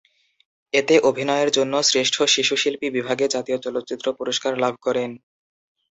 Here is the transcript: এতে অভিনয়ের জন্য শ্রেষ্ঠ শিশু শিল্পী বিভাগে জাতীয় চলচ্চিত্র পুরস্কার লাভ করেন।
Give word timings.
এতে 0.73 0.95
অভিনয়ের 1.09 1.49
জন্য 1.51 1.73
শ্রেষ্ঠ 1.83 2.15
শিশু 2.27 2.55
শিল্পী 2.57 2.87
বিভাগে 2.97 3.25
জাতীয় 3.27 3.57
চলচ্চিত্র 3.65 4.05
পুরস্কার 4.19 4.53
লাভ 4.63 4.73
করেন। 4.81 5.09